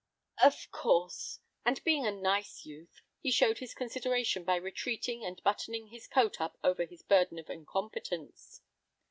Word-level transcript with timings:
"Of 0.43 0.71
course." 0.71 1.41
And 1.63 1.83
being 1.83 2.07
a 2.07 2.11
nice 2.11 2.65
youth 2.65 3.03
he 3.19 3.29
showed 3.29 3.59
his 3.59 3.75
consideration 3.75 4.43
by 4.43 4.55
retreating 4.55 5.23
and 5.23 5.39
buttoning 5.43 5.89
his 5.89 6.07
coat 6.07 6.41
up 6.41 6.57
over 6.63 6.85
his 6.85 7.03
burden 7.03 7.37
of 7.37 7.51
incompetence. 7.51 8.61